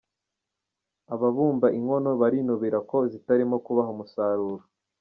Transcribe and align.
Ababumba 1.13 1.67
inkono 1.77 2.09
barinubira 2.21 2.77
ko 2.89 2.97
zitarimo 3.11 3.55
kubaha 3.65 3.89
umusaruro. 3.95 4.63